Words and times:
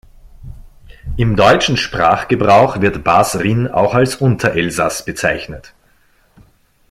Im 1.15 1.35
deutschen 1.35 1.77
Sprachgebrauch 1.77 2.81
wird 2.81 3.03
Bas-Rhin 3.03 3.67
auch 3.67 3.93
als 3.93 4.15
"Unterelsass" 4.15 5.05
bezeichnet. 5.05 5.75